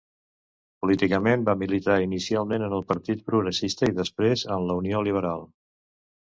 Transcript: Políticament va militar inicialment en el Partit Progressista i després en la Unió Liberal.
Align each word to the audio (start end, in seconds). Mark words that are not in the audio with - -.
Políticament 0.85 1.43
va 1.49 1.55
militar 1.65 1.99
inicialment 2.07 2.67
en 2.69 2.75
el 2.79 2.83
Partit 2.93 3.23
Progressista 3.29 3.93
i 3.93 3.97
després 4.01 4.47
en 4.59 4.69
la 4.73 4.81
Unió 4.83 5.07
Liberal. 5.13 5.49